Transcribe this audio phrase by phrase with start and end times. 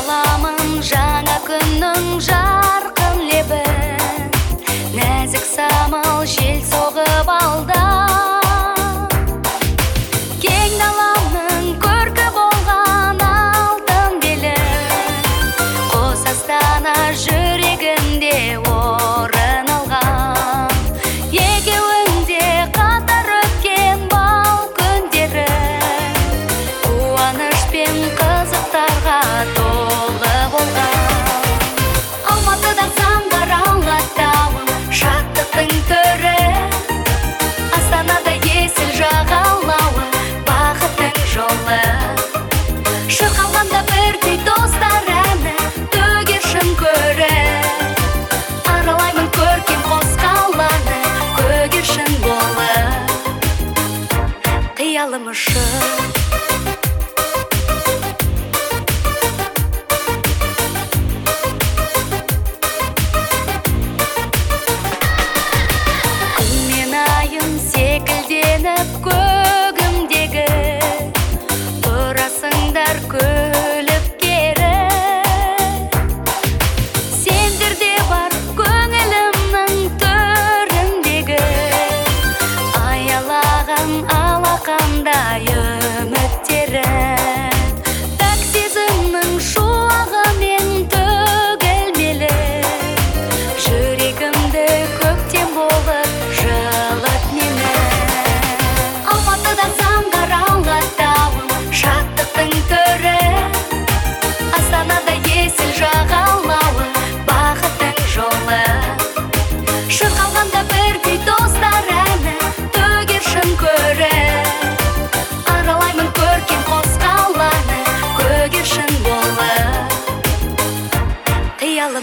[0.00, 4.30] аламын жаңа күннің жарқын лебін
[4.96, 7.82] нәзік самал жел соғып алда.
[10.40, 14.54] Кең даланың көркі болған алтын белі.
[15.92, 20.80] Қос астана жүрегімде орын алған.
[21.44, 22.46] Екеуіңде
[22.78, 25.48] қатар өткен бал күндері.
[26.86, 28.02] Қуанышпен
[55.00, 55.34] одеялом и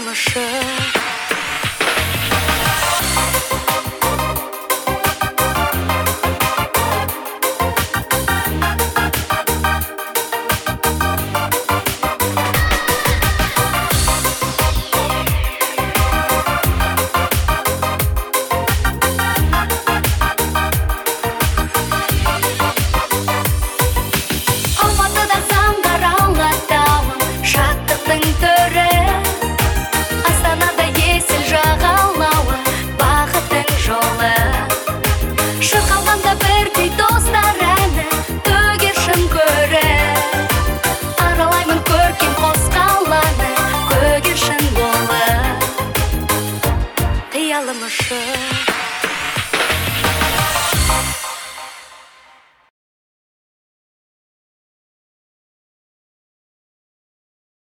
[0.00, 1.07] 么深
[47.88, 48.57] 陌。